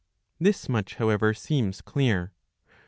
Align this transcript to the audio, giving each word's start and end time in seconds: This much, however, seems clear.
This 0.39 0.67
much, 0.67 0.95
however, 0.95 1.31
seems 1.31 1.79
clear. 1.79 2.33